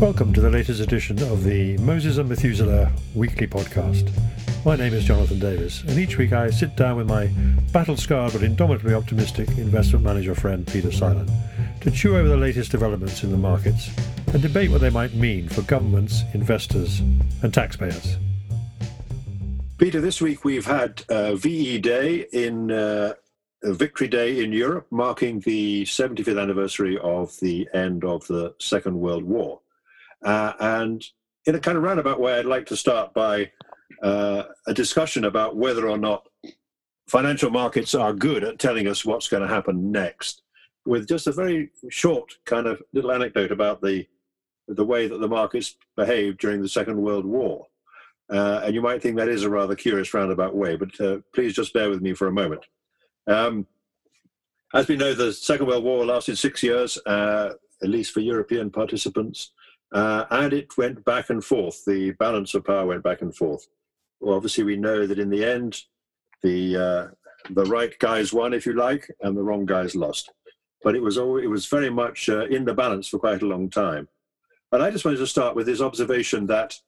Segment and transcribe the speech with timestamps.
[0.00, 4.10] Welcome to the latest edition of the Moses and Methuselah weekly podcast.
[4.62, 7.28] My name is Jonathan Davis, and each week I sit down with my
[7.72, 11.30] battle scarred but indomitably optimistic investment manager friend Peter Seilern
[11.80, 13.88] to chew over the latest developments in the markets
[14.34, 17.00] and debate what they might mean for governments, investors,
[17.42, 18.18] and taxpayers.
[19.78, 23.14] Peter, this week we've had uh, VE Day in uh,
[23.62, 29.24] Victory Day in Europe, marking the 75th anniversary of the end of the Second World
[29.24, 29.60] War.
[30.24, 31.04] Uh, and
[31.46, 33.50] in a kind of roundabout way, I'd like to start by
[34.02, 36.26] uh, a discussion about whether or not
[37.08, 40.42] financial markets are good at telling us what's going to happen next,
[40.84, 44.06] with just a very short kind of little anecdote about the
[44.68, 47.66] the way that the markets behaved during the Second World War.
[48.28, 51.54] Uh, and you might think that is a rather curious roundabout way, but uh, please
[51.54, 52.64] just bear with me for a moment.
[53.28, 53.66] Um,
[54.74, 58.70] as we know, the Second World War lasted six years, uh, at least for European
[58.70, 59.52] participants.
[59.92, 61.84] Uh, and it went back and forth.
[61.86, 63.66] The balance of power went back and forth.
[64.20, 65.82] Well, obviously, we know that in the end,
[66.42, 67.06] the uh,
[67.50, 70.32] the right guys won, if you like, and the wrong guys lost.
[70.82, 73.46] But it was all, it was very much uh, in the balance for quite a
[73.46, 74.08] long time.
[74.72, 76.78] And I just wanted to start with this observation that,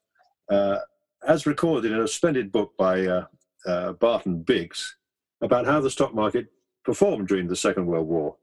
[0.50, 0.78] uh,
[1.26, 3.26] as recorded in a splendid book by uh,
[3.66, 4.96] uh, Barton Biggs,
[5.40, 6.48] about how the stock market
[6.84, 8.36] performed during the Second World War.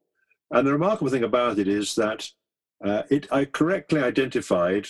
[0.52, 2.30] And the remarkable thing about it is that
[2.84, 4.88] uh, it, I correctly identified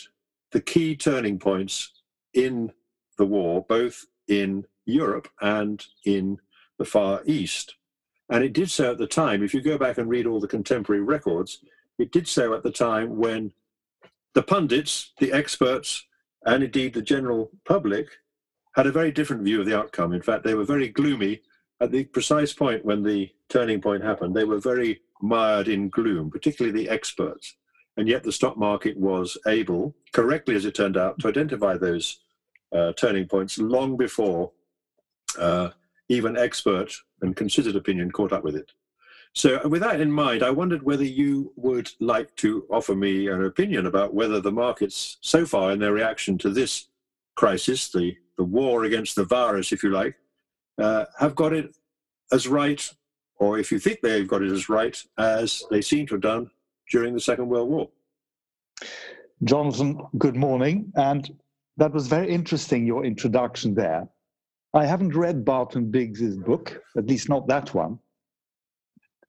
[0.52, 1.91] the key turning points
[2.33, 2.72] in
[3.17, 6.38] the war, both in Europe and in
[6.78, 7.75] the Far East.
[8.30, 10.47] And it did so at the time, if you go back and read all the
[10.47, 11.59] contemporary records,
[12.00, 13.53] it did so at the time when
[14.33, 16.06] the pundits, the experts,
[16.45, 18.08] and indeed the general public
[18.75, 20.11] had a very different view of the outcome.
[20.13, 21.41] In fact, they were very gloomy
[21.80, 24.36] at the precise point when the turning point happened.
[24.36, 27.56] They were very mired in gloom, particularly the experts.
[27.97, 32.19] And yet the stock market was able, correctly as it turned out, to identify those
[32.73, 34.51] uh, turning points long before
[35.39, 35.69] uh,
[36.09, 38.72] even expert and considered opinion caught up with it.
[39.33, 43.44] So, with that in mind, I wondered whether you would like to offer me an
[43.44, 46.88] opinion about whether the markets, so far in their reaction to this
[47.35, 50.16] crisis, the, the war against the virus, if you like,
[50.81, 51.75] uh, have got it
[52.31, 52.89] as right,
[53.38, 56.50] or if you think they've got it as right, as they seem to have done
[56.91, 57.90] during the Second World War.
[59.44, 60.91] Jonathan, good morning.
[60.96, 61.29] And
[61.78, 64.07] that was very interesting, your introduction there.
[64.73, 68.00] I haven't read Barton Biggs's book, at least not that one.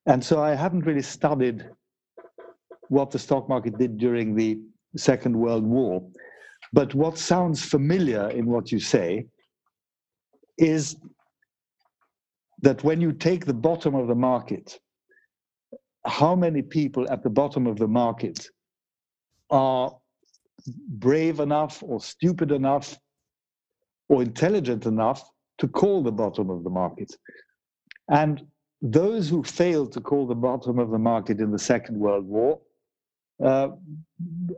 [0.05, 1.65] And so I haven't really studied
[2.89, 4.59] what the stock market did during the
[4.95, 6.01] Second World War.
[6.73, 9.25] But what sounds familiar in what you say
[10.57, 10.95] is
[12.61, 14.79] that when you take the bottom of the market
[16.07, 18.47] how many people at the bottom of the market
[19.49, 19.95] are
[20.87, 22.97] brave enough or stupid enough
[24.09, 27.15] or intelligent enough to call the bottom of the market.
[28.09, 28.45] And
[28.81, 32.59] those who failed to call the bottom of the market in the Second World War
[33.43, 33.69] uh,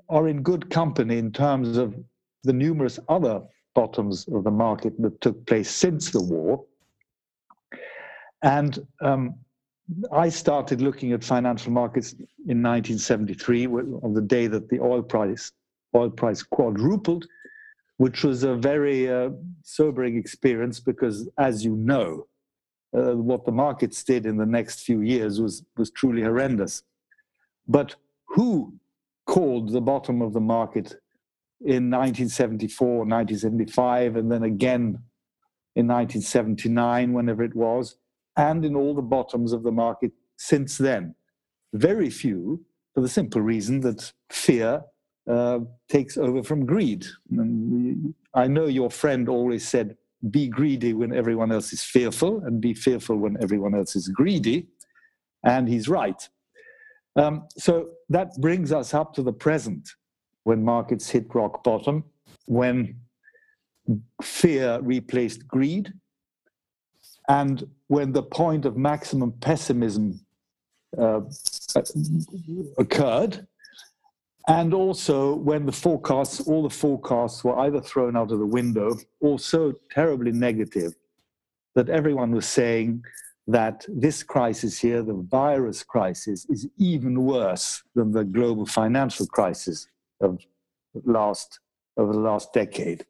[0.10, 1.96] are in good company in terms of
[2.44, 3.42] the numerous other
[3.76, 6.64] bottoms of the market that took place since the war.
[8.42, 9.36] And um,
[10.12, 15.52] I started looking at financial markets in 1973 on the day that the oil price
[15.96, 17.26] oil price quadrupled,
[17.98, 19.32] which was a very uh,
[19.64, 22.28] sobering experience because, as you know,
[22.96, 26.84] uh, what the markets did in the next few years was was truly horrendous.
[27.68, 27.96] But
[28.26, 28.74] who
[29.26, 30.96] called the bottom of the market
[31.62, 35.00] in 1974, 1975, and then again
[35.76, 37.98] in 1979, whenever it was?
[38.38, 41.16] And in all the bottoms of the market since then.
[41.74, 42.64] Very few,
[42.94, 44.82] for the simple reason that fear
[45.30, 47.06] uh, takes over from greed.
[47.32, 49.96] And I know your friend always said,
[50.32, 54.68] be greedy when everyone else is fearful, and be fearful when everyone else is greedy.
[55.44, 56.28] And he's right.
[57.16, 59.90] Um, so that brings us up to the present
[60.44, 62.04] when markets hit rock bottom,
[62.46, 62.96] when
[64.22, 65.94] fear replaced greed,
[67.30, 70.20] and when the point of maximum pessimism
[70.98, 71.22] uh,
[72.78, 73.48] occurred,
[74.48, 78.98] and also when the forecasts, all the forecasts were either thrown out of the window
[79.20, 80.96] or so terribly negative
[81.76, 83.04] that everyone was saying
[83.46, 89.88] that this crisis here, the virus crisis, is even worse than the global financial crisis
[90.20, 90.40] of
[91.06, 91.60] last
[91.98, 93.06] of the last decade.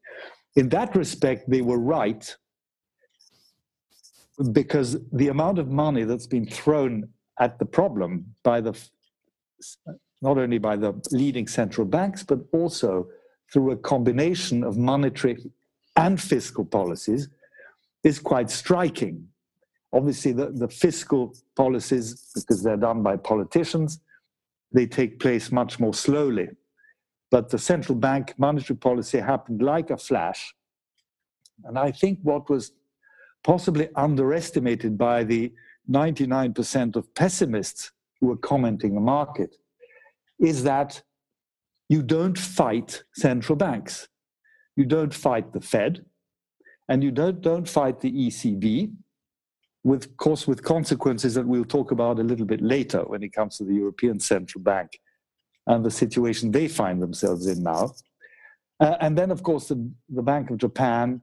[0.56, 2.36] In that respect, they were right
[4.52, 7.10] because the amount of money that's been thrown
[7.40, 8.78] at the problem by the
[10.22, 13.08] not only by the leading central banks, but also
[13.52, 15.38] through a combination of monetary
[15.96, 17.30] and fiscal policies,
[18.04, 19.28] is quite striking.
[19.92, 24.00] Obviously, the, the fiscal policies, because they're done by politicians,
[24.72, 26.48] they take place much more slowly.
[27.32, 30.54] But the central bank monetary policy happened like a flash.
[31.64, 32.72] And I think what was
[33.44, 35.52] possibly underestimated by the
[35.90, 39.56] 99% of pessimists who are commenting the market
[40.40, 41.02] is that
[41.88, 44.08] you don't fight central banks.
[44.76, 46.06] You don't fight the Fed,
[46.88, 48.94] and you don't, don't fight the ECB,
[49.84, 53.58] with course with consequences that we'll talk about a little bit later when it comes
[53.58, 55.00] to the European Central Bank
[55.68, 57.94] and the situation they find themselves in now.
[58.80, 61.22] Uh, and then, of course, the, the Bank of Japan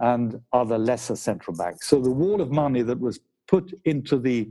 [0.00, 1.86] and other lesser central banks.
[1.86, 4.48] So the wall of money that was put into the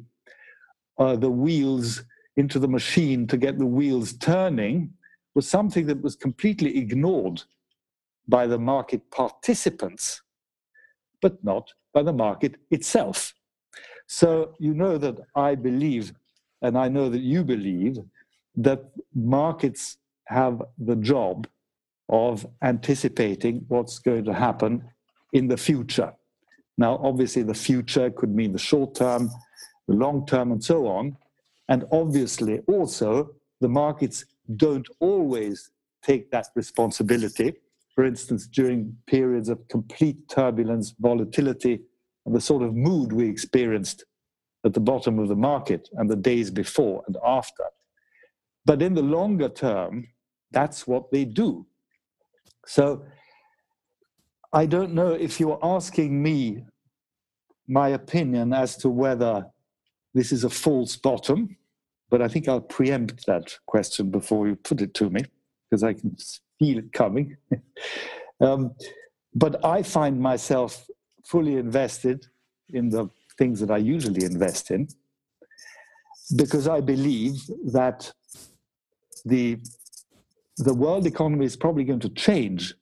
[0.98, 2.04] uh, the wheels
[2.36, 4.94] into the machine to get the wheels turning
[5.36, 7.42] was something that was completely ignored
[8.28, 10.22] by the market participants,
[11.22, 13.34] but not by the market itself.
[14.08, 16.14] So you know that I believe,
[16.62, 17.98] and I know that you believe,
[18.56, 21.48] that markets have the job
[22.10, 24.84] of anticipating what's going to happen
[25.34, 26.14] in the future.
[26.78, 29.30] Now, obviously, the future could mean the short term,
[29.88, 31.18] the long term, and so on.
[31.68, 33.32] And obviously, also,
[33.62, 35.72] the markets don't always
[36.04, 37.54] take that responsibility.
[37.96, 41.82] For instance, during periods of complete turbulence, volatility,
[42.26, 44.06] and the sort of mood we experienced
[44.66, 47.66] at the bottom of the market and the days before and after.
[48.66, 50.08] But in the longer term,
[50.52, 51.66] that's what they do.
[52.66, 53.04] So
[54.52, 56.64] I don't know if you're asking me
[57.68, 59.46] my opinion as to whether
[60.16, 61.56] this is a false bottom,
[62.10, 65.24] but I think I'll preempt that question before you put it to me
[65.70, 66.18] because I can
[66.58, 67.38] feel it coming.
[68.42, 68.74] um,
[69.36, 70.88] but I find myself
[71.24, 72.26] fully invested
[72.70, 73.08] in the
[73.38, 74.88] things that I usually invest in
[76.36, 77.36] because I believe
[77.72, 78.12] that
[79.26, 79.60] the
[80.58, 82.74] the world economy is probably going to change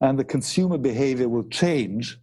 [0.00, 2.18] and the consumer behavior will change.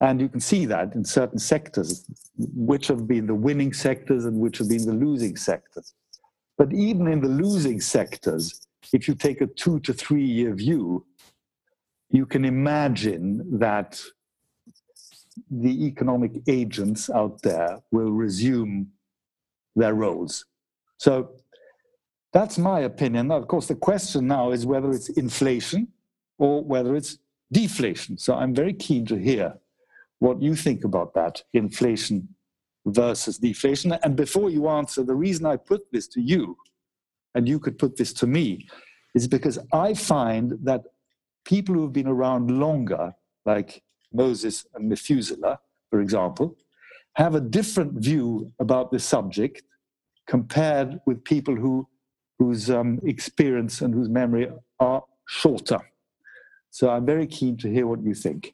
[0.00, 2.04] And you can see that in certain sectors,
[2.36, 5.94] which have been the winning sectors and which have been the losing sectors.
[6.58, 11.06] But even in the losing sectors, if you take a two to three year view,
[12.10, 14.00] you can imagine that
[15.50, 18.88] the economic agents out there will resume
[19.74, 20.44] their roles.
[20.98, 21.30] So
[22.32, 23.28] that's my opinion.
[23.28, 25.88] Now, of course, the question now is whether it's inflation
[26.44, 27.16] or whether it's
[27.50, 28.18] deflation.
[28.18, 29.54] So I'm very keen to hear
[30.18, 32.28] what you think about that inflation
[32.84, 33.92] versus deflation.
[34.04, 36.58] And before you answer, the reason I put this to you,
[37.34, 38.68] and you could put this to me,
[39.14, 40.82] is because I find that
[41.46, 43.14] people who have been around longer,
[43.46, 43.82] like
[44.12, 45.58] Moses and Methuselah,
[45.90, 46.56] for example,
[47.14, 49.62] have a different view about the subject
[50.26, 51.88] compared with people who
[52.38, 54.48] whose um, experience and whose memory
[54.80, 55.80] are shorter.
[56.74, 58.52] So I'm very keen to hear what you think.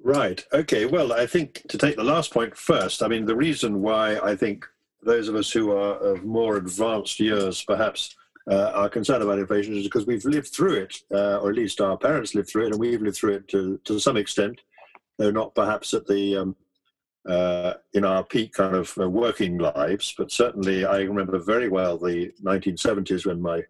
[0.00, 0.40] Right.
[0.52, 0.86] Okay.
[0.86, 4.36] Well, I think to take the last point first, I mean, the reason why I
[4.36, 4.64] think
[5.02, 8.14] those of us who are of more advanced years perhaps
[8.48, 11.80] uh, are concerned about inflation is because we've lived through it, uh, or at least
[11.80, 14.60] our parents lived through it, and we've lived through it to, to some extent,
[15.18, 16.56] though not perhaps at the um,
[17.28, 20.14] uh, in our peak kind of uh, working lives.
[20.16, 23.64] But certainly, I remember very well the 1970s when my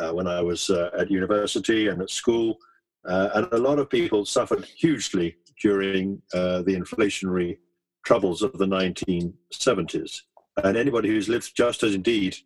[0.00, 2.58] uh, when I was uh, at university and at school.
[3.06, 7.58] Uh, and a lot of people suffered hugely during uh, the inflationary
[8.04, 10.22] troubles of the 1970s.
[10.64, 12.36] And anybody who's lived just as indeed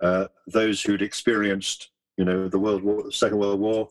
[0.00, 3.88] uh, those who'd experienced, you know, the World War, Second World War,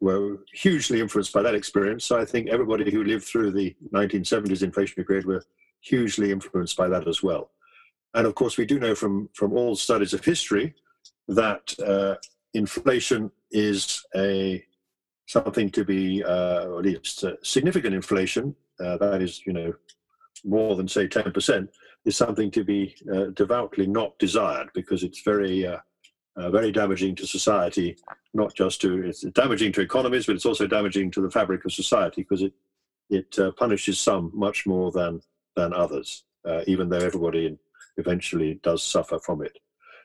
[0.00, 2.04] were hugely influenced by that experience.
[2.04, 5.44] So I think everybody who lived through the 1970s inflationary period were
[5.80, 7.50] hugely influenced by that as well.
[8.14, 10.74] And of course, we do know from, from all studies of history
[11.28, 12.16] that uh,
[12.54, 14.64] inflation is a
[15.26, 19.72] something to be, uh, at least significant inflation, uh, that is, you know,
[20.44, 21.68] more than say 10%,
[22.04, 25.78] is something to be uh, devoutly not desired because it's very, uh,
[26.50, 27.96] very damaging to society.
[28.34, 31.72] Not just to it's damaging to economies, but it's also damaging to the fabric of
[31.72, 32.54] society because it
[33.10, 35.20] it punishes some much more than
[35.54, 36.24] than others,
[36.66, 37.58] even though everybody
[37.98, 39.58] eventually does suffer from it.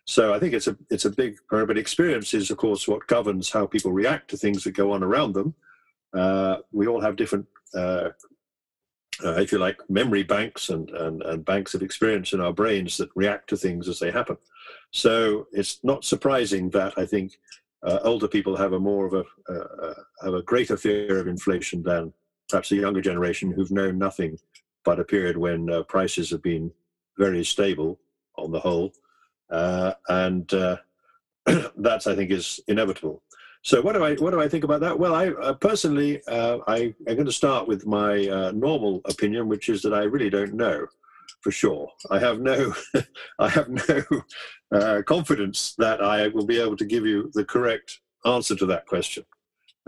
[0.07, 3.51] So I think it's a it's a big but experience is of course what governs
[3.51, 5.53] how people react to things that go on around them.
[6.13, 7.45] Uh, we all have different
[7.75, 8.09] uh,
[9.23, 12.97] uh, if you like, memory banks and, and, and banks of experience in our brains
[12.97, 14.37] that react to things as they happen.
[14.91, 17.39] So it's not surprising that I think
[17.83, 21.83] uh, older people have a more of a uh, have a greater fear of inflation
[21.83, 22.13] than
[22.49, 24.37] perhaps the younger generation who've known nothing
[24.83, 26.71] but a period when uh, prices have been
[27.17, 27.99] very stable
[28.37, 28.93] on the whole,
[29.49, 30.77] uh, and uh,
[31.45, 33.23] that I think is inevitable.
[33.63, 34.97] So what do I what do I think about that?
[34.97, 39.81] Well, I uh, personally I am going to start with my normal opinion, which is
[39.81, 40.87] that I really don't know
[41.41, 41.89] for sure.
[42.09, 42.73] I have no,
[43.39, 44.03] I have no
[44.71, 48.85] uh, confidence that I will be able to give you the correct answer to that
[48.85, 49.23] question.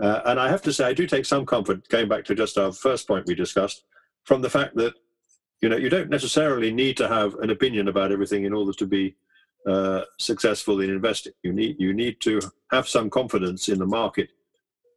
[0.00, 2.56] Uh, and I have to say, I do take some comfort, going back to just
[2.56, 3.84] our first point we discussed,
[4.24, 4.94] from the fact that
[5.60, 8.86] you know you don't necessarily need to have an opinion about everything in order to
[8.86, 9.14] be
[9.66, 11.32] uh, successful in investing.
[11.42, 12.40] You need you need to
[12.70, 14.30] have some confidence in the market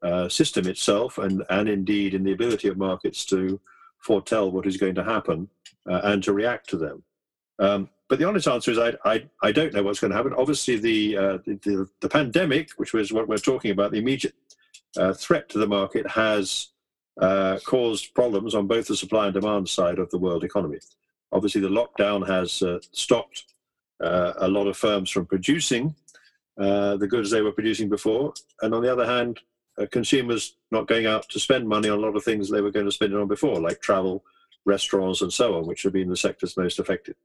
[0.02, 3.60] uh, system itself, and and indeed in the ability of markets to
[4.00, 5.50] foretell what is going to happen
[5.90, 7.04] uh, and to react to them.
[7.60, 10.34] Um, but the honest answer is I, I, I don't know what's going to happen.
[10.38, 14.36] Obviously, the, uh, the, the, the, pandemic, which was what we're talking about, the immediate
[14.98, 16.70] uh, threat to the market, has
[17.22, 20.80] uh, caused problems on both the supply and demand side of the world economy.
[21.32, 23.53] Obviously, the lockdown has stopped
[24.04, 25.96] a lot of firms from producing
[26.60, 28.34] uh, the goods they were producing before.
[28.62, 29.40] And on the other hand,
[29.92, 32.86] consumers not going out to spend money on a lot of things they were going
[32.86, 34.24] to spend it on before, like travel,
[34.66, 37.16] restaurants, and so on, which have been the sectors most affected.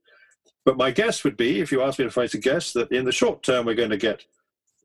[0.64, 3.04] But my guess would be, if you ask me if I to guess, that in
[3.04, 4.24] the short term we're going to get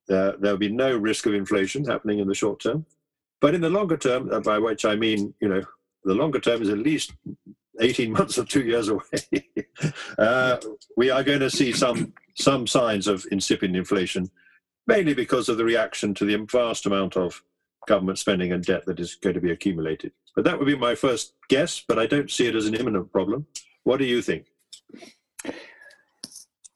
[0.10, 2.86] uh, there'll be no risk of inflation happening in the short term.
[3.40, 5.62] But in the longer term, uh, by which I mean, you know,
[6.04, 7.14] the longer term is at least
[7.80, 9.50] 18 months or two years away,
[10.18, 10.58] uh,
[10.98, 14.30] we are going to see some some signs of incipient inflation,
[14.88, 17.44] mainly because of the reaction to the vast amount of
[17.88, 20.12] government spending and debt that is going to be accumulated.
[20.36, 23.12] But that would be my first guess, but I don't see it as an imminent
[23.12, 23.46] problem.
[23.84, 24.48] What do you think?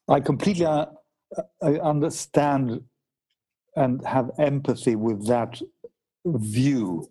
[0.10, 0.86] I completely uh,
[1.62, 2.82] understand
[3.75, 5.62] and have empathy with that
[6.25, 7.10] view.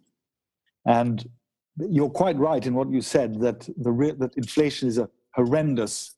[0.87, 1.29] And
[1.79, 6.15] you're quite right in what you said that the that inflation is a horrendous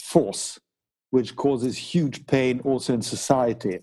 [0.00, 0.58] force
[1.10, 3.80] which causes huge pain also in society.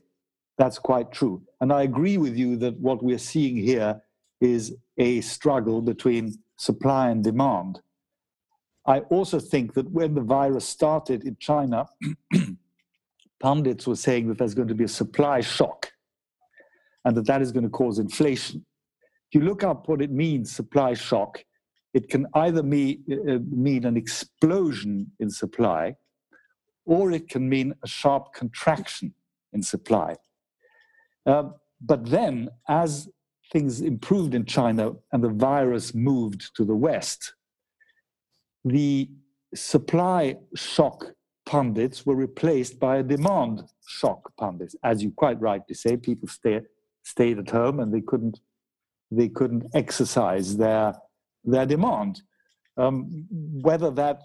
[0.57, 1.41] That's quite true.
[1.61, 4.01] And I agree with you that what we're seeing here
[4.41, 7.81] is a struggle between supply and demand.
[8.85, 11.87] I also think that when the virus started in China,
[13.39, 15.91] pundits were saying that there's going to be a supply shock
[17.05, 18.65] and that that is going to cause inflation.
[19.33, 21.43] You look up what it means, supply shock,
[21.93, 25.95] it can either mean, uh, mean an explosion in supply
[26.85, 29.13] or it can mean a sharp contraction
[29.53, 30.15] in supply.
[31.25, 31.49] Uh,
[31.79, 33.09] but then, as
[33.51, 37.33] things improved in China and the virus moved to the West,
[38.65, 39.09] the
[39.53, 41.13] supply shock
[41.45, 44.75] pundits were replaced by a demand shock pundits.
[44.83, 46.61] As you quite rightly say, people stay,
[47.03, 48.39] stayed at home and they couldn't
[49.15, 50.93] they couldn't exercise their
[51.43, 52.21] their demand.
[52.77, 53.27] Um,
[53.61, 54.21] whether that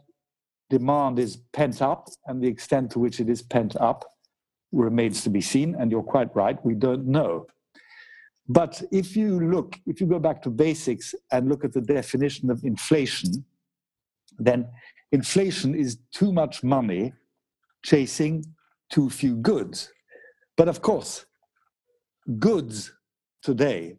[0.70, 4.04] demand is pent up and the extent to which it is pent up
[4.72, 5.74] remains to be seen.
[5.74, 7.46] And you're quite right, we don't know.
[8.48, 12.50] But if you look, if you go back to basics and look at the definition
[12.50, 13.44] of inflation,
[14.38, 14.68] then
[15.12, 17.12] inflation is too much money
[17.84, 18.44] chasing
[18.90, 19.92] too few goods.
[20.56, 21.26] But of course,
[22.38, 22.92] goods
[23.42, 23.96] today,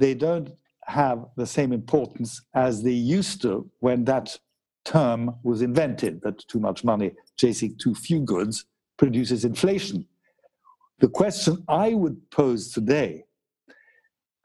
[0.00, 0.50] they don't
[0.86, 4.36] have the same importance as they used to when that
[4.84, 8.64] term was invented, that too much money chasing too few goods
[8.96, 10.06] produces inflation.
[10.98, 13.24] The question I would pose today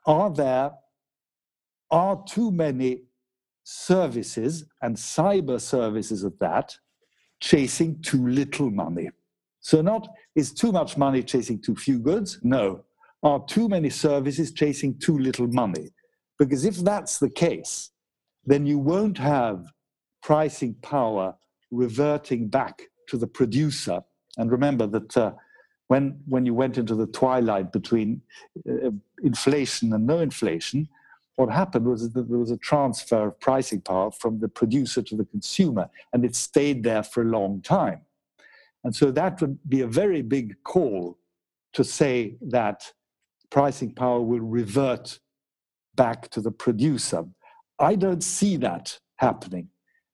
[0.05, 0.71] are there
[1.89, 3.03] are too many
[3.63, 6.77] services and cyber services at that
[7.41, 9.09] chasing too little money.
[9.59, 12.39] So, not is too much money chasing too few goods?
[12.43, 12.84] No.
[13.25, 15.89] Are too many services chasing too little money?
[16.38, 17.89] Because if that's the case,
[18.46, 19.65] then you won't have
[20.22, 21.36] pricing power
[21.72, 24.03] reverting back to the producer.
[24.38, 25.32] And remember that uh,
[25.88, 28.22] when, when you went into the twilight between
[28.70, 28.91] uh,
[29.24, 30.88] inflation and no inflation,
[31.36, 35.15] what happened was that there was a transfer of pricing power from the producer to
[35.15, 38.01] the consumer, and it stayed there for a long time.
[38.84, 41.17] And so that would be a very big call
[41.74, 42.94] to say that
[43.49, 45.19] pricing power will revert
[45.95, 47.25] back to the producer.
[47.79, 49.69] I don't see that happening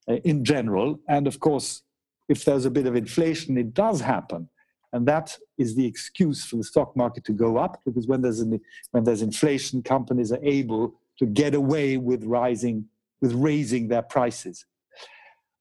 [0.09, 0.99] uh, in general.
[1.07, 1.83] And of course,
[2.29, 4.49] if there's a bit of inflation, it does happen.
[4.93, 8.41] And that is the excuse for the stock market to go up because when there's,
[8.41, 8.59] an,
[8.91, 12.85] when there's inflation, companies are able to get away with rising
[13.21, 14.65] with raising their prices.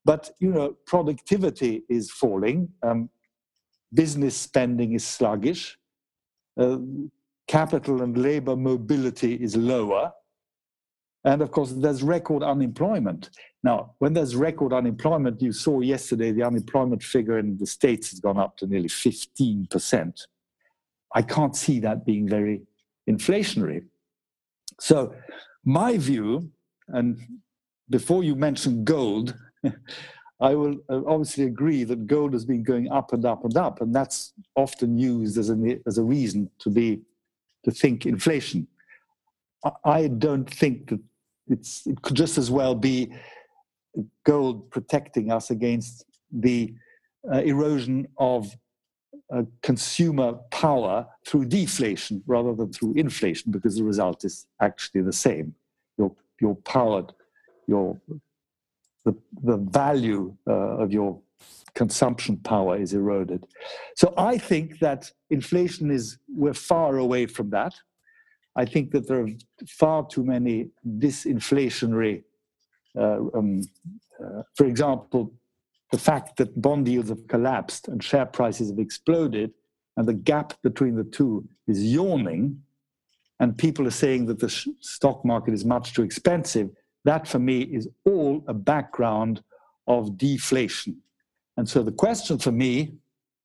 [0.04, 2.70] But you know, productivity is falling.
[2.82, 3.10] Um,
[3.92, 5.78] business spending is sluggish.
[6.58, 6.78] Uh,
[7.50, 10.12] capital and labor mobility is lower.
[11.24, 13.30] And of course, there's record unemployment.
[13.64, 18.20] Now, when there's record unemployment, you saw yesterday the unemployment figure in the States has
[18.20, 20.26] gone up to nearly 15%.
[21.12, 22.62] I can't see that being very
[23.10, 23.82] inflationary.
[24.78, 25.12] So,
[25.64, 26.52] my view,
[26.86, 27.18] and
[27.90, 29.34] before you mention gold,
[30.40, 33.80] I will uh, obviously agree that gold has been going up and up and up,
[33.80, 37.02] and that's often used as a, as a reason to be
[37.64, 38.66] to think inflation.
[39.84, 41.00] I don't think that
[41.48, 43.12] it's, it could just as well be
[44.24, 46.74] gold protecting us against the
[47.30, 48.56] uh, erosion of
[49.34, 55.12] uh, consumer power through deflation rather than through inflation, because the result is actually the
[55.12, 55.54] same.
[55.98, 57.06] Your, your power,
[57.66, 58.00] your,
[59.04, 61.20] the, the value uh, of your
[61.74, 63.46] consumption power is eroded.
[63.96, 67.74] So I think that inflation is, we're far away from that.
[68.56, 69.28] I think that there are
[69.68, 72.24] far too many disinflationary,
[72.98, 73.62] uh, um,
[74.22, 75.32] uh, for example,
[75.92, 79.52] the fact that bond yields have collapsed and share prices have exploded,
[79.96, 82.62] and the gap between the two is yawning,
[83.38, 86.70] and people are saying that the sh- stock market is much too expensive,
[87.04, 89.42] that for me is all a background
[89.86, 90.96] of deflation.
[91.60, 92.94] And so the question for me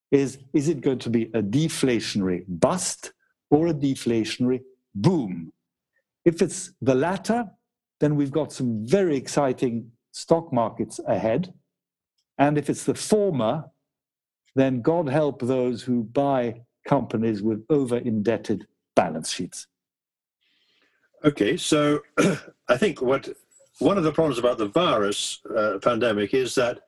[0.09, 3.11] is is it going to be a deflationary bust
[3.49, 4.61] or a deflationary
[4.95, 5.51] boom?
[6.23, 7.51] If it's the latter,
[7.99, 11.53] then we've got some very exciting stock markets ahead.
[12.37, 13.65] And if it's the former,
[14.55, 19.67] then God help those who buy companies with over indebted balance sheets.
[21.25, 21.99] Okay, so
[22.69, 23.27] I think what
[23.79, 26.79] one of the problems about the virus uh, pandemic is that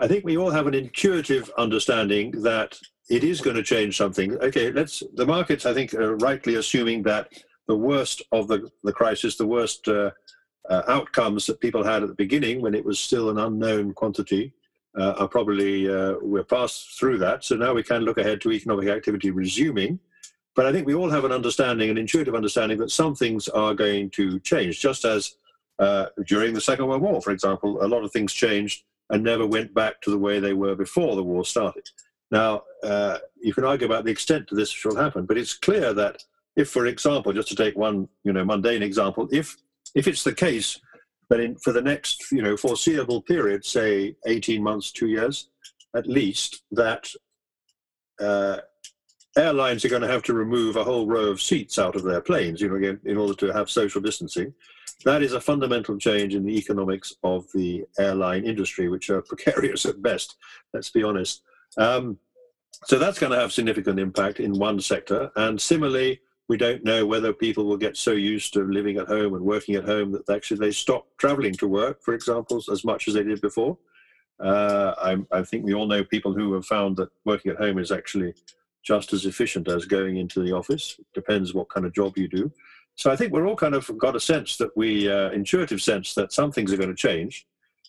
[0.00, 2.78] I think we all have an intuitive understanding that
[3.10, 4.38] it is going to change something.
[4.38, 5.02] Okay, let's.
[5.14, 7.32] The markets, I think, are rightly assuming that
[7.66, 10.12] the worst of the, the crisis, the worst uh,
[10.70, 14.52] uh, outcomes that people had at the beginning when it was still an unknown quantity,
[14.96, 17.44] uh, are probably uh, we're passed through that.
[17.44, 19.98] So now we can look ahead to economic activity resuming.
[20.54, 23.74] But I think we all have an understanding, an intuitive understanding, that some things are
[23.74, 24.80] going to change.
[24.80, 25.34] Just as
[25.78, 29.46] uh, during the Second World War, for example, a lot of things changed and never
[29.46, 31.88] went back to the way they were before the war started.
[32.30, 35.94] Now, uh, you can argue about the extent to this will happen, but it's clear
[35.94, 36.22] that
[36.56, 39.56] if, for example, just to take one you know mundane example, if
[39.94, 40.78] if it's the case
[41.30, 45.48] that in, for the next you know foreseeable period, say 18 months, two years
[45.96, 47.08] at least, that
[48.20, 48.58] uh,
[49.36, 52.20] airlines are going to have to remove a whole row of seats out of their
[52.20, 54.52] planes, you know, again, in order to have social distancing.
[55.04, 59.86] That is a fundamental change in the economics of the airline industry, which are precarious
[59.86, 60.36] at best,
[60.72, 61.42] let's be honest.
[61.76, 62.18] Um,
[62.84, 65.30] so that's going to have significant impact in one sector.
[65.36, 69.34] And similarly, we don't know whether people will get so used to living at home
[69.34, 73.06] and working at home that actually they stop traveling to work, for example, as much
[73.06, 73.76] as they did before.
[74.42, 77.76] Uh, I, I, think we all know people who have found that working at home
[77.76, 78.34] is actually
[78.84, 80.94] just as efficient as going into the office.
[80.98, 82.52] It depends what kind of job you do.
[82.98, 86.14] So I think we're all kind of got a sense that we, uh, intuitive sense
[86.14, 87.46] that some things are going to change,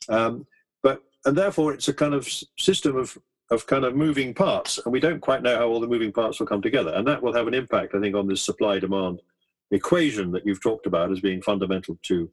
[0.07, 0.45] um,
[0.83, 3.17] but and therefore it's a kind of system of
[3.49, 6.39] of kind of moving parts, and we don't quite know how all the moving parts
[6.39, 9.23] will come together, and that will have an impact, I think, on this supply demand
[9.71, 12.29] equation that you've talked about as being fundamental to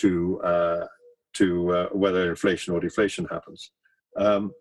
[0.00, 0.86] to uh,
[1.32, 3.70] to uh, whether inflation or deflation happens.
[4.18, 4.52] Um,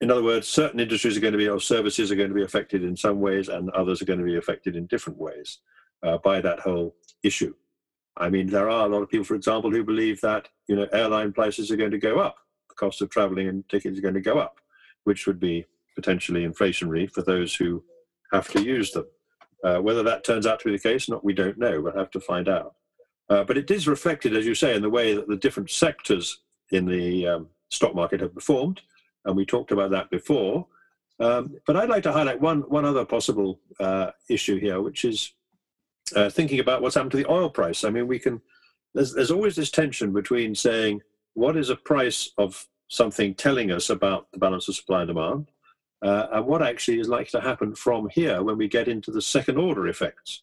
[0.00, 2.42] in other words, certain industries are going to be, or services are going to be
[2.42, 5.60] affected in some ways, and others are going to be affected in different ways
[6.02, 7.54] uh, by that whole issue.
[8.16, 10.86] I mean, there are a lot of people, for example, who believe that you know
[10.92, 12.36] airline prices are going to go up,
[12.68, 14.58] the cost of traveling and tickets are going to go up,
[15.04, 17.82] which would be potentially inflationary for those who
[18.32, 19.06] have to use them.
[19.64, 21.80] Uh, whether that turns out to be the case, not we don't know.
[21.80, 22.74] We'll have to find out.
[23.28, 26.42] Uh, but it is reflected, as you say, in the way that the different sectors
[26.70, 28.80] in the um, stock market have performed,
[29.24, 30.66] and we talked about that before.
[31.18, 35.32] Um, but I'd like to highlight one one other possible uh, issue here, which is
[36.14, 37.84] uh, thinking about what's happened to the oil price.
[37.84, 38.40] I mean, we can.
[38.94, 41.02] There's there's always this tension between saying
[41.34, 45.50] what is a price of something telling us about the balance of supply and demand,
[46.02, 49.22] uh, and what actually is likely to happen from here when we get into the
[49.22, 50.42] second order effects.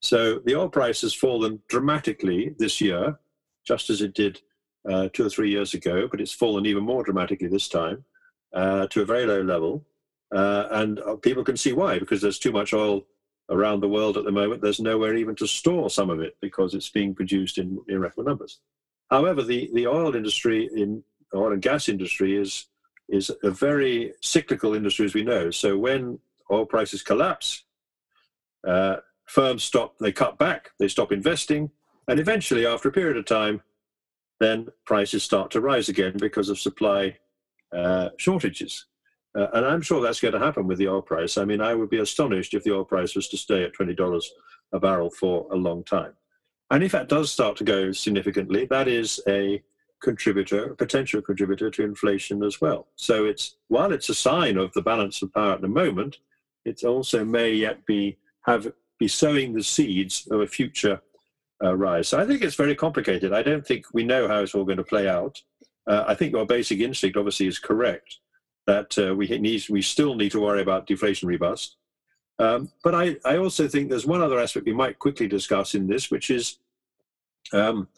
[0.00, 3.18] So the oil price has fallen dramatically this year,
[3.66, 4.40] just as it did
[4.88, 8.04] uh, two or three years ago, but it's fallen even more dramatically this time
[8.54, 9.84] uh, to a very low level.
[10.34, 13.04] Uh, and uh, people can see why, because there's too much oil
[13.50, 16.74] around the world at the moment, there's nowhere even to store some of it because
[16.74, 18.60] it's being produced in, in record numbers.
[19.10, 21.02] however, the, the oil industry in
[21.34, 22.66] oil and gas industry is
[23.08, 25.50] is a very cyclical industry, as we know.
[25.50, 26.18] So when
[26.50, 27.64] oil prices collapse,
[28.66, 31.70] uh, firms stop, they cut back, they stop investing,
[32.06, 33.62] and eventually, after a period of time,
[34.40, 37.16] then prices start to rise again because of supply
[37.74, 38.86] uh, shortages.
[39.36, 41.36] Uh, and I'm sure that's going to happen with the oil price.
[41.36, 44.24] I mean, I would be astonished if the oil price was to stay at $20
[44.72, 46.12] a barrel for a long time.
[46.70, 49.62] And if that does start to go significantly, that is a
[50.02, 52.88] contributor, a potential contributor to inflation as well.
[52.96, 56.18] So it's while it's a sign of the balance of power at the moment,
[56.64, 61.00] it also may yet be have be sowing the seeds of a future
[61.62, 62.08] uh, rise.
[62.08, 63.32] So I think it's very complicated.
[63.32, 65.40] I don't think we know how it's all going to play out.
[65.86, 68.18] Uh, I think your basic instinct obviously is correct
[68.68, 71.76] that uh, we need we still need to worry about deflationary bust.
[72.38, 75.88] Um, but I, I also think there's one other aspect we might quickly discuss in
[75.88, 76.58] this, which is
[77.52, 77.88] um,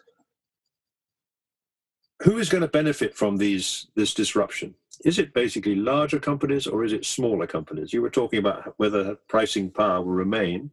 [2.23, 4.75] who is going to benefit from these this disruption?
[5.05, 7.93] Is it basically larger companies or is it smaller companies?
[7.93, 10.71] You were talking about whether pricing power will remain.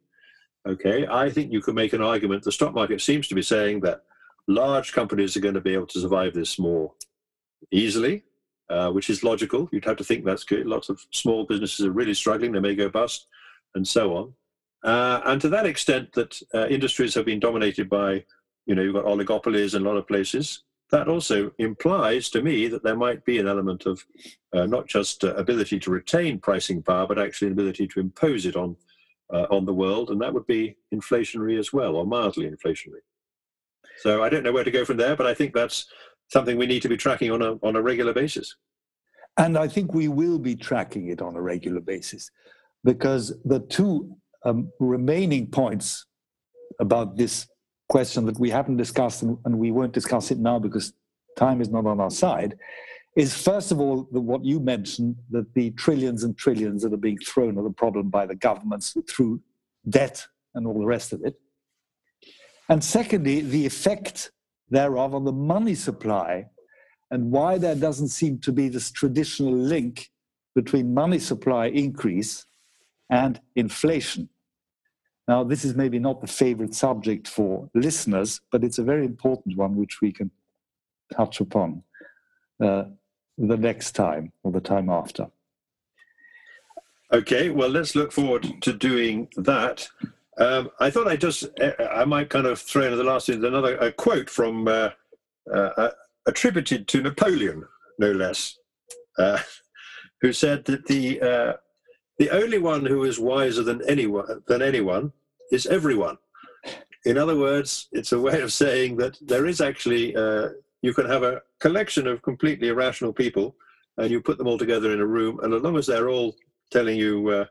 [0.68, 2.44] Okay, I think you could make an argument.
[2.44, 4.04] The stock market seems to be saying that
[4.48, 6.94] large companies are going to be able to survive this more
[7.72, 8.24] easily,
[8.70, 9.70] uh, which is logical.
[9.72, 10.66] You'd have to think that's good.
[10.66, 13.28] Lots of small businesses are really struggling; they may go bust,
[13.76, 14.34] and so on.
[14.84, 18.24] Uh, and to that extent, that uh, industries have been dominated by,
[18.66, 22.68] you know, you've got oligopolies in a lot of places that also implies to me
[22.68, 24.06] that there might be an element of
[24.54, 28.46] uh, not just uh, ability to retain pricing power, but actually an ability to impose
[28.46, 28.76] it on
[29.34, 33.02] uh, on the world, and that would be inflationary as well, or mildly inflationary.
[33.98, 35.86] So I don't know where to go from there, but I think that's
[36.30, 38.56] something we need to be tracking on a on a regular basis.
[39.38, 42.32] And I think we will be tracking it on a regular basis,
[42.84, 46.06] because the two um, remaining points
[46.80, 47.48] about this
[47.90, 50.94] question that we haven't discussed and, and we won't discuss it now because
[51.38, 52.58] time is not on our side
[53.16, 56.98] is first of all the, what you mentioned that the trillions and trillions that are
[56.98, 59.42] being thrown at the problem by the governments through
[59.90, 61.36] debt and all the rest of it.
[62.70, 64.32] And secondly, the effect
[64.70, 66.48] thereof on the money supply
[67.12, 70.10] and why there doesn't seem to be this traditional link
[70.56, 72.46] between money supply increase
[73.10, 74.30] and inflation.
[75.28, 79.58] Now, this is maybe not the favorite subject for listeners, but it's a very important
[79.58, 80.32] one which we can
[81.14, 81.84] touch upon
[82.62, 82.86] uh,
[83.38, 85.28] the next time or the time after.
[87.14, 89.88] Okay, well, let's look forward to doing that.
[90.40, 91.46] Um, I thought I just
[91.80, 94.90] I might kind of throw in the last thing another a quote from uh,
[95.52, 95.90] uh,
[96.28, 97.66] attributed to Napoleon,
[97.98, 98.58] no less,
[99.18, 99.40] uh,
[100.22, 101.54] who said that the uh,
[102.20, 105.12] the only one who is wiser than anyone than anyone
[105.52, 106.18] is everyone.
[107.06, 110.50] In other words, it's a way of saying that there is actually uh,
[110.84, 113.56] you can have a collection of completely irrational people,
[113.98, 116.36] and you put them all together in a room, and as long as they're all
[116.72, 117.48] telling you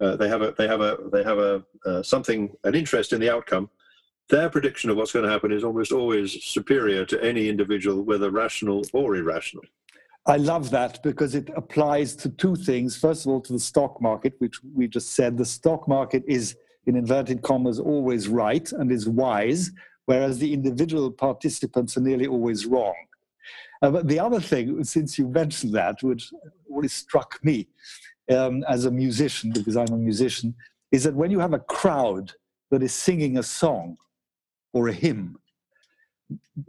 [0.00, 3.20] uh, they have a they have a they have a uh, something an interest in
[3.20, 3.68] the outcome,
[4.28, 8.30] their prediction of what's going to happen is almost always superior to any individual, whether
[8.30, 9.64] rational or irrational.
[10.26, 12.96] I love that because it applies to two things.
[12.96, 16.56] First of all, to the stock market, which we just said the stock market is,
[16.86, 19.70] in inverted commas, always right and is wise,
[20.04, 22.94] whereas the individual participants are nearly always wrong.
[23.80, 26.30] Uh, but the other thing, since you mentioned that, which
[26.68, 27.66] really struck me
[28.30, 30.54] um, as a musician, because I'm a musician,
[30.92, 32.32] is that when you have a crowd
[32.70, 33.96] that is singing a song
[34.72, 35.38] or a hymn,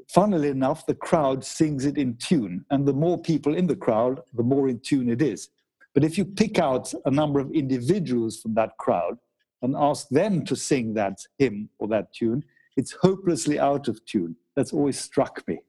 [0.08, 2.66] funnily enough, the crowd sings it in tune.
[2.70, 5.50] And the more people in the crowd, the more in tune it is.
[5.94, 9.18] But if you pick out a number of individuals from that crowd
[9.62, 12.44] and ask them to sing that hymn or that tune,
[12.78, 14.36] it's hopelessly out of tune.
[14.56, 15.60] That's always struck me.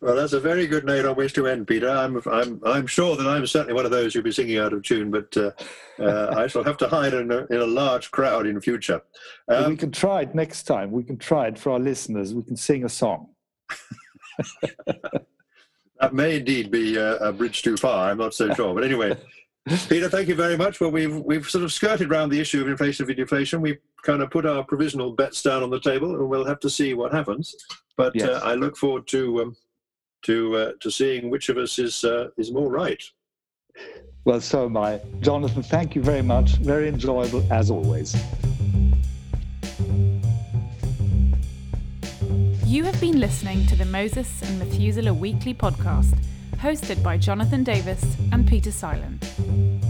[0.00, 1.88] Well, that's a very good note on which to end, Peter.
[1.88, 4.82] I'm, I'm, I'm sure that I'm certainly one of those who'll be singing out of
[4.82, 5.50] tune, but uh,
[5.98, 9.02] uh, I shall have to hide in a, in a large crowd in future.
[9.48, 10.90] Um, we can try it next time.
[10.90, 12.34] We can try it for our listeners.
[12.34, 13.28] We can sing a song.
[14.86, 18.10] that may indeed be a, a bridge too far.
[18.10, 18.74] I'm not so sure.
[18.74, 19.16] But anyway,
[19.88, 20.80] Peter, thank you very much.
[20.80, 23.60] Well, we've we've sort of skirted around the issue of inflation v deflation.
[23.60, 26.70] We kind of put our provisional bets down on the table, and we'll have to
[26.70, 27.54] see what happens.
[27.96, 28.28] But yes.
[28.28, 29.56] uh, I look forward to um,
[30.22, 33.02] to uh, to seeing which of us is uh, is more right.
[34.24, 35.64] Well, so am I, Jonathan.
[35.64, 36.56] Thank you very much.
[36.56, 38.14] Very enjoyable as always.
[42.64, 46.16] You have been listening to the Moses and Methuselah Weekly Podcast
[46.58, 49.18] hosted by Jonathan Davis and Peter Seilern.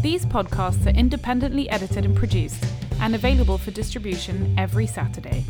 [0.03, 2.65] These podcasts are independently edited and produced
[3.01, 5.45] and available for distribution every Saturday.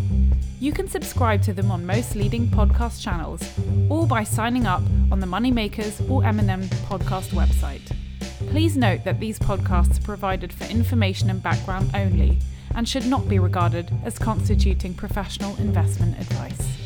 [0.60, 3.42] You can subscribe to them on most leading podcast channels
[3.88, 7.92] or by signing up on the Moneymakers or M&M podcast website.
[8.50, 12.38] Please note that these podcasts are provided for information and background only
[12.74, 16.85] and should not be regarded as constituting professional investment advice.